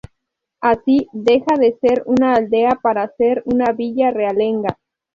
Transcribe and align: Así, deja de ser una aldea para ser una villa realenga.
Así, 0.61 1.05
deja 1.13 1.55
de 1.59 1.77
ser 1.79 2.01
una 2.07 2.33
aldea 2.33 2.79
para 2.81 3.07
ser 3.17 3.43
una 3.45 3.71
villa 3.71 4.09
realenga. 4.09 4.79